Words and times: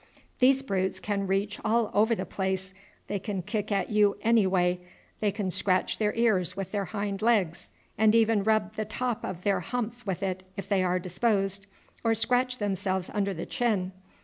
These 0.39 0.63
brutes 0.63 0.99
can 0.99 1.27
reach 1.27 1.59
all 1.63 1.91
over 1.93 2.15
the 2.15 2.25
place; 2.25 2.73
they 3.05 3.19
can 3.19 3.43
kick 3.43 3.71
at 3.71 3.91
you 3.91 4.17
any 4.23 4.47
way. 4.47 4.81
They 5.19 5.31
can 5.31 5.51
scratch 5.51 5.99
their 5.99 6.11
ears 6.15 6.57
with 6.57 6.71
their 6.71 6.85
hind 6.85 7.21
legs, 7.21 7.69
and 7.99 8.15
even 8.15 8.43
rub 8.43 8.73
the 8.73 8.85
top 8.85 9.23
of 9.23 9.43
their 9.43 9.59
humps 9.59 10.03
with 10.03 10.23
it 10.23 10.41
if 10.57 10.67
they 10.67 10.81
are 10.81 10.97
disposed, 10.97 11.67
or 12.03 12.15
scratch 12.15 12.57
themselves 12.57 13.11
under 13.13 13.31
the 13.31 13.45
chin. 13.45 13.91